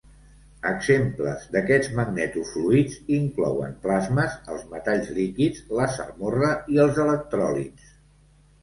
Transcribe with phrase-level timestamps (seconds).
[0.67, 7.97] Exemples d'aquests magneto-fluids inclouen plasmes, els metalls líquids, la salmorra i els electròlits.